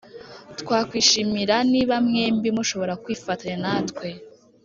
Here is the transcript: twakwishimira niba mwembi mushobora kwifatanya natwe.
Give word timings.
twakwishimira 0.59 1.55
niba 1.71 1.95
mwembi 2.07 2.47
mushobora 2.55 2.93
kwifatanya 3.03 3.57
natwe. 3.63 4.07